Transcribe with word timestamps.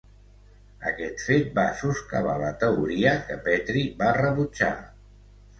Aquest 0.91 1.19
fet 1.25 1.51
va 1.59 1.65
soscavar 1.83 2.35
la 2.45 2.49
teoria, 2.63 3.13
que 3.29 3.39
Petri 3.51 3.85
va 4.03 4.11
rebutjar. 4.21 4.75